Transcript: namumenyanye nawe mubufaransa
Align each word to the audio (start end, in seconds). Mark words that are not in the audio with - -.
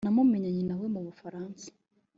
namumenyanye 0.05 0.61
nawe 0.69 0.85
mubufaransa 0.93 1.65